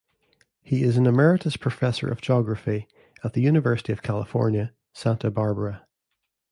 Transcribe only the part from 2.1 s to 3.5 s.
Geography at the